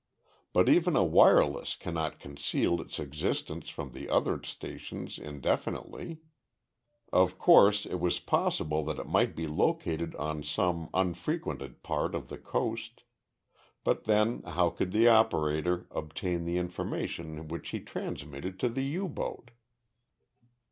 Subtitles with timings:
[0.51, 6.21] But even a wireless cannot conceal its existence from the other stations indefinitely.
[7.13, 12.29] Of course, it was possible that it might be located on some unfrequented part of
[12.29, 13.03] the coast
[13.83, 19.07] but then how could the operator obtain the information which he transmitted to the U
[19.07, 19.51] boat?